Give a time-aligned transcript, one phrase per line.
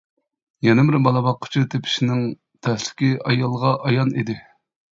[0.67, 2.25] يەنە بىر بالا باققۇچى تېپىشنىڭ
[2.69, 4.43] تەسلىكى ئايالغا ئايان ئىدى.